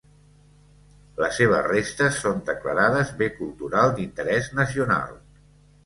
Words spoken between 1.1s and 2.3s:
Les seves restes